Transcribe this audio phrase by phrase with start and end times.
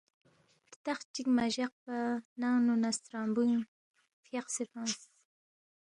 [0.65, 1.97] ہرتخ چک مجق پہ
[2.39, 3.67] ننگنو نہ سترنگبوئینگنو
[4.23, 5.01] فیاقسے فنگس